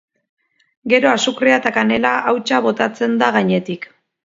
Gero 0.93 1.09
azukrea 1.17 1.59
eta 1.61 1.73
kanela 1.77 2.15
hautsa 2.33 2.63
botatzen 2.69 3.17
da 3.23 3.31
gainetik. 3.39 3.89